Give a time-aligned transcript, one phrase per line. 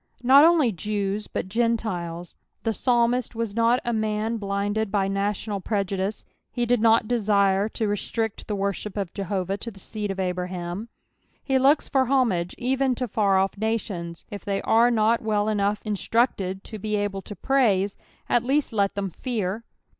[0.23, 2.35] Not only Jews, but Gentiles.
[2.63, 7.87] The psalmist was not a man blinded by national prejudice, he did not desire to
[7.87, 10.89] restrict the worship of Jehovah to the seed of Abraham.
[11.43, 14.25] He looks for tiomngo even to far oS nations.
[14.31, 17.93] If they are not well enough instructed to be able to praise, ,glc 118 EXPOSITIONS
[17.93, 18.35] OF THE PSALH3.
[18.35, 19.63] at leftEt let them fear.